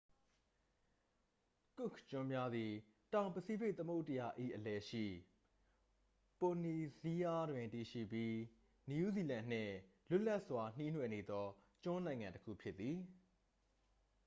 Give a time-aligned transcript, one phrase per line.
[1.77, 2.71] ကွက်ခ်ကျွန်းများသည်
[3.13, 5.05] တောင်ပစိဖိတ် သမုဒ္ဒရာ၏ အလယ်ရှိ
[6.39, 8.33] ပိုလီနီးရှားတွင် တည်ရှိပြီး
[8.89, 9.73] နယူးဇီလန်နှင့်
[10.09, 11.45] လွတ်လပ်စွာ နှီးနွှယ်နေသော
[11.83, 12.97] ကျွန်းနိုင်ငံတစ်ခု ဖြစ်သည်